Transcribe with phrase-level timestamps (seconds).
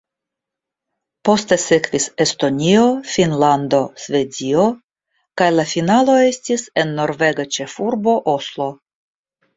[1.27, 4.65] Poste sekvis Estonio, Finnlando, Svedio
[5.43, 8.73] kaj la finalo estis en norvega ĉefurbo Oslo.